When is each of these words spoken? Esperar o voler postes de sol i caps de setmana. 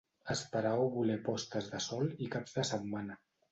Esperar 0.35 0.71
o 0.85 0.87
voler 0.95 1.19
postes 1.27 1.69
de 1.75 1.83
sol 1.89 2.11
i 2.29 2.33
caps 2.39 2.59
de 2.59 2.67
setmana. 2.75 3.23